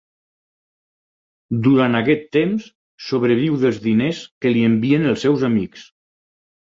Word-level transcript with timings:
Durant 1.67 1.99
aquest 1.99 2.25
temps 2.37 2.65
sobreviu 3.09 3.59
dels 3.65 3.79
diners 3.87 4.23
que 4.47 4.55
li 4.57 4.65
envien 4.73 5.07
els 5.11 5.27
seus 5.27 5.45
amics. 5.51 5.85